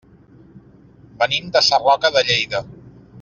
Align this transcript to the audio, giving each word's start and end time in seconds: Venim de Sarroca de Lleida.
Venim 1.19 1.51
de 1.57 1.63
Sarroca 1.67 2.11
de 2.17 2.25
Lleida. 2.31 2.63